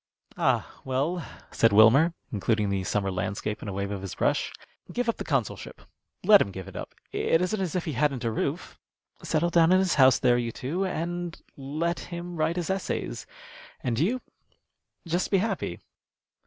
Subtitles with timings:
[0.35, 4.51] "Ah, well," said Winner, including the summer landscape in a wave of his brush,
[4.91, 5.79] "give up the consulship.
[6.23, 6.95] Let him give it up.
[7.11, 8.79] It isn't as if he hadn't a roof.
[9.21, 13.27] Settle down in his house there, you two, and let him write his essays,
[13.83, 14.21] and you
[15.07, 15.77] just be happy."